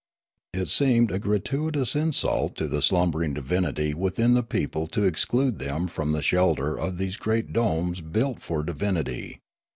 It 0.53 0.67
seemed 0.69 1.11
a 1.11 1.19
gratuitous 1.19 1.95
insult 1.95 2.55
to 2.55 2.67
the 2.67 2.81
slumbering 2.81 3.35
divinity 3.35 3.93
within 3.93 4.33
the 4.33 4.41
people 4.41 4.87
to 4.87 5.03
exclude 5.03 5.59
them 5.59 5.85
from 5.87 6.11
the 6.11 6.23
shelter 6.23 6.75
of 6.75 6.97
these 6.97 7.17
great 7.17 7.53
domes 7.53 8.01
built 8.01 8.41
for 8.41 8.63
divinity. 8.63 9.41